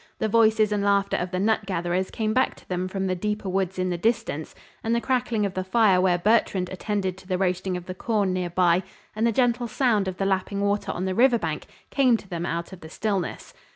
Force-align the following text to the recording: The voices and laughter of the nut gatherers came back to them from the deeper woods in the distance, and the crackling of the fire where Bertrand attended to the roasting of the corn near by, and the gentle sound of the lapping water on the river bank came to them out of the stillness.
The 0.17 0.27
voices 0.27 0.71
and 0.71 0.83
laughter 0.83 1.15
of 1.15 1.29
the 1.29 1.37
nut 1.39 1.67
gatherers 1.67 2.09
came 2.09 2.33
back 2.33 2.55
to 2.55 2.67
them 2.67 2.87
from 2.87 3.05
the 3.05 3.13
deeper 3.13 3.47
woods 3.47 3.77
in 3.77 3.91
the 3.91 3.99
distance, 3.99 4.55
and 4.83 4.95
the 4.95 4.99
crackling 4.99 5.45
of 5.45 5.53
the 5.53 5.63
fire 5.63 6.01
where 6.01 6.17
Bertrand 6.17 6.69
attended 6.71 7.19
to 7.19 7.27
the 7.27 7.37
roasting 7.37 7.77
of 7.77 7.85
the 7.85 7.93
corn 7.93 8.33
near 8.33 8.49
by, 8.49 8.81
and 9.15 9.27
the 9.27 9.31
gentle 9.31 9.67
sound 9.67 10.07
of 10.07 10.17
the 10.17 10.25
lapping 10.25 10.59
water 10.61 10.91
on 10.91 11.05
the 11.05 11.13
river 11.13 11.37
bank 11.37 11.67
came 11.91 12.17
to 12.17 12.27
them 12.27 12.47
out 12.47 12.73
of 12.73 12.79
the 12.81 12.89
stillness. 12.89 13.53